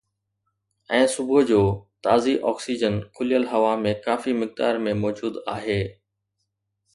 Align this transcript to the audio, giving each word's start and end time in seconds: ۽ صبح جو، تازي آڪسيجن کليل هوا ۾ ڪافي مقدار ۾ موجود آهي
۽ 0.99 1.01
صبح 1.15 1.39
جو، 1.51 1.59
تازي 2.07 2.33
آڪسيجن 2.51 2.95
کليل 3.19 3.45
هوا 3.53 3.75
۾ 3.83 3.93
ڪافي 4.07 4.35
مقدار 4.41 4.81
۾ 4.89 4.97
موجود 5.05 5.39
آهي 5.55 5.79